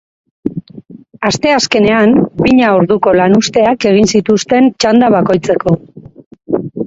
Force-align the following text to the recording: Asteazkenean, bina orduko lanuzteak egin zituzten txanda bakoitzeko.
Asteazkenean, 1.29 2.15
bina 2.39 2.71
orduko 2.79 3.13
lanuzteak 3.19 3.87
egin 3.91 4.09
zituzten 4.15 4.71
txanda 4.85 5.11
bakoitzeko. 5.19 5.77